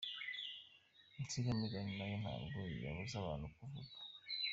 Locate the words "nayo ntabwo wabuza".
1.97-3.15